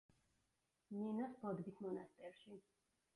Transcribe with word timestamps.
ნინოს 0.95 1.37
ბოდბის 1.43 1.77
მონასტერში. 1.87 2.57